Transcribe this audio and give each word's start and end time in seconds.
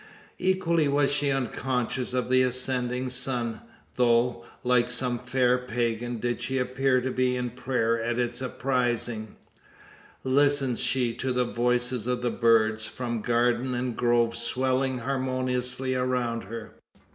Equally 0.39 0.87
was 0.87 1.11
she 1.11 1.29
unconscious 1.29 2.11
of 2.11 2.27
the 2.27 2.41
ascending 2.41 3.11
sun; 3.11 3.61
though, 3.97 4.43
like 4.63 4.89
some 4.89 5.19
fair 5.19 5.59
pagan, 5.59 6.17
did 6.17 6.41
she 6.41 6.57
appear 6.57 7.01
to 7.01 7.11
be 7.11 7.35
in 7.37 7.51
prayer 7.51 8.01
at 8.01 8.17
its 8.17 8.41
apprising! 8.41 9.35
Listened 10.23 10.79
she 10.79 11.13
to 11.13 11.31
the 11.31 11.45
voices 11.45 12.07
of 12.07 12.23
the 12.23 12.31
birds, 12.31 12.83
from 12.87 13.21
garden 13.21 13.75
and 13.75 13.95
grove 13.95 14.35
swelling 14.35 14.97
harmoniously 14.97 15.93
around 15.93 16.45
her? 16.45 16.71